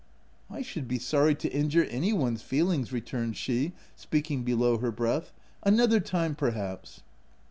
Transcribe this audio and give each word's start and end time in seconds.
"I 0.49 0.63
should 0.63 0.87
be 0.87 0.97
sorry 0.97 1.35
to 1.35 1.49
injure 1.53 1.83
any 1.83 2.11
one's 2.11 2.41
feel 2.41 2.69
ings/' 2.69 2.91
returned 2.91 3.37
she, 3.37 3.73
speaking 3.95 4.41
below 4.43 4.79
her 4.79 4.91
breath," 4.91 5.31
another 5.61 5.99
time, 5.99 6.33
perhaps." 6.33 7.03